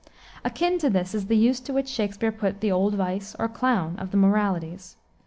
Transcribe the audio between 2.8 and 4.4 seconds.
Vice, or Clown, of the